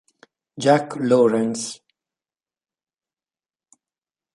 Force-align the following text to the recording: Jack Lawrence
Jack 0.57 0.95
Lawrence 0.97 1.77